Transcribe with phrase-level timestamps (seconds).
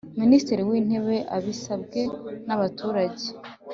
[0.21, 1.99] Minisitiri w Intebe abisabwe
[2.47, 3.27] nabaturage